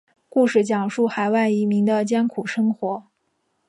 [0.29, 3.03] 故事讲述海外移民的艰苦生活。